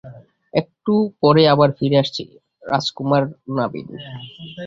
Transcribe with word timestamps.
একটু 0.53 0.93
পরেই 1.21 1.47
আবার 1.47 1.69
ফিরে 1.77 1.97
আসছি, 1.97 2.23
রাজকুমার 2.63 3.23
নাভিন। 3.57 3.87